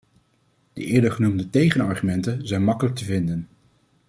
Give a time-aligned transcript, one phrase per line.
[0.73, 3.47] De eerder genoemde tegenargumenten zijn makkelijk te vinden.